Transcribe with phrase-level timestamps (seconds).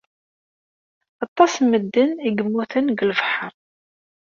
[1.25, 3.53] Aṭas n medden i yemmuten deg lebḥer.